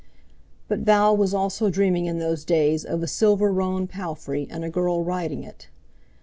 [0.67, 4.69] But Val was also dreaming in those days of a silver roan palfrey and a
[4.71, 5.67] girl riding it.